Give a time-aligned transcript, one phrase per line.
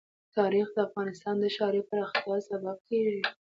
[0.37, 3.21] تاریخ د افغانستان د ښاري پراختیا سبب کېږي.